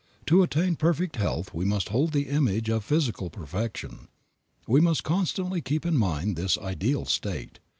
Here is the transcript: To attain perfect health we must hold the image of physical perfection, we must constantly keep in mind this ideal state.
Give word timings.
To 0.25 0.41
attain 0.41 0.77
perfect 0.77 1.17
health 1.17 1.53
we 1.53 1.63
must 1.63 1.89
hold 1.89 2.11
the 2.11 2.27
image 2.27 2.69
of 2.69 2.83
physical 2.83 3.29
perfection, 3.29 4.07
we 4.67 4.81
must 4.81 5.03
constantly 5.03 5.61
keep 5.61 5.85
in 5.85 5.95
mind 5.95 6.35
this 6.35 6.57
ideal 6.57 7.05
state. 7.05 7.59